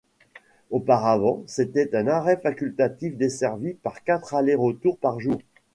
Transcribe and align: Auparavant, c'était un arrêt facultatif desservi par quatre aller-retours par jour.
Auparavant, 0.71 1.43
c'était 1.45 1.95
un 1.95 2.07
arrêt 2.07 2.37
facultatif 2.41 3.15
desservi 3.17 3.75
par 3.75 4.03
quatre 4.03 4.33
aller-retours 4.33 4.97
par 4.97 5.19
jour. 5.19 5.37